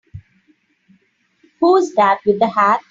Who's 1.59 1.91
that 1.93 2.21
with 2.25 2.39
the 2.39 2.47
hat? 2.47 2.79